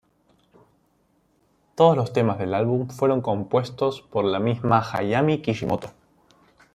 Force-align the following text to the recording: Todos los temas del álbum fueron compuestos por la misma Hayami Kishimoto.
Todos 1.75 1.95
los 1.95 2.11
temas 2.11 2.39
del 2.39 2.55
álbum 2.55 2.87
fueron 2.89 3.21
compuestos 3.21 4.01
por 4.01 4.25
la 4.25 4.39
misma 4.39 4.81
Hayami 4.81 5.43
Kishimoto. 5.43 5.89